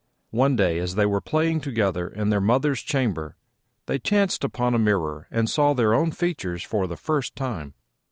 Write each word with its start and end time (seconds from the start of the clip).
One 0.31 0.55
day, 0.55 0.79
as 0.79 0.95
they 0.95 1.05
were 1.05 1.21
playing 1.21 1.61
together 1.61 2.07
in 2.07 2.31
their 2.31 2.41
mother's 2.41 2.81
chamber, 2.81 3.35
they 3.85 3.99
chanced 3.99 4.43
upon 4.43 4.73
a 4.73 4.79
mirror 4.79 5.27
and 5.29 5.47
saw 5.47 5.75
their 5.75 5.93
own 5.93 6.09
features 6.09 6.63
for 6.63 6.87
the 6.87 6.97
first 6.97 7.35
time. 7.35 7.75